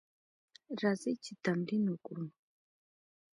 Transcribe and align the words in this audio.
راځئ 0.81 1.13
چې 1.23 1.31
تمرین 1.45 1.83
وکړو: 1.89 2.25